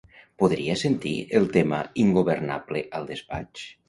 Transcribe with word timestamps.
Podria 0.43 0.77
sentir 0.83 1.11
el 1.39 1.45
tema 1.57 1.81
"Ingobernable" 2.05 2.81
al 3.01 3.07
despatx? 3.11 3.67